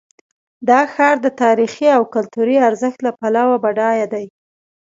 دا 0.69 0.79
ښار 0.93 1.15
د 1.21 1.27
تاریخي 1.43 1.87
او 1.97 2.03
کلتوري 2.13 2.57
ارزښت 2.67 2.99
له 3.05 3.11
پلوه 3.19 3.55
بډایه 3.63 4.07
دی. 4.13 4.25